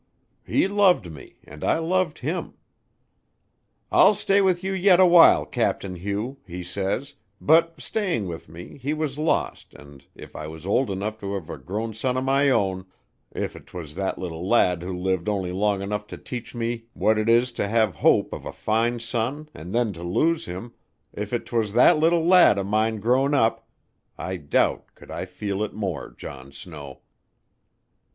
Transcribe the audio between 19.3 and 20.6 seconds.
and then to lose